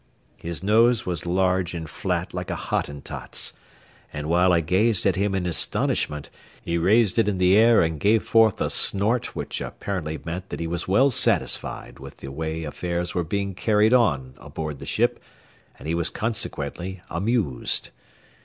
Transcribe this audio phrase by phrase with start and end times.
[0.41, 3.53] His nose was large and flat like a Hottentot's,
[4.11, 6.31] and while I gazed at him in astonishment,
[6.65, 10.59] he raised it in the air and gave forth a snort which apparently meant that
[10.59, 15.21] he was well satisfied with the way affairs were being carried on aboard the ship
[15.77, 17.91] and he was consequently amused.